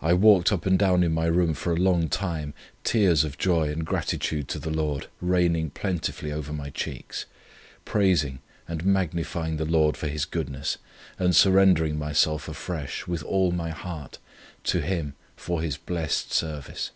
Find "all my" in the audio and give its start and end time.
13.24-13.70